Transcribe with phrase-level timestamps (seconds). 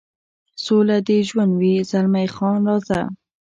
[0.63, 3.01] سوله دې ژوندی وي، زلمی خان: راځه.